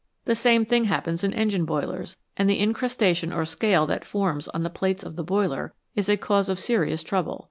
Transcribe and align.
The 0.25 0.33
same 0.33 0.65
thing 0.65 0.85
happens 0.85 1.23
in 1.23 1.31
engine 1.35 1.63
boilers, 1.63 2.17
and 2.35 2.49
the 2.49 2.57
incrustation 2.59 3.31
or 3.31 3.45
scale 3.45 3.85
that 3.85 4.03
forms 4.03 4.47
on 4.47 4.63
the 4.63 4.71
plates 4.71 5.03
of 5.03 5.15
the 5.15 5.23
boiler 5.23 5.75
is 5.93 6.09
a 6.09 6.17
cause 6.17 6.49
of 6.49 6.59
serious 6.59 7.03
trouble. 7.03 7.39